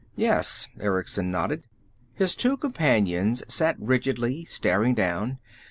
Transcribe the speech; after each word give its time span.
"Yes." 0.15 0.67
Erickson 0.79 1.29
nodded. 1.29 1.61
His 2.15 2.33
two 2.33 2.57
companions 2.57 3.43
sat 3.47 3.75
rigidly, 3.79 4.43
staring 4.45 4.95
down. 4.95 5.37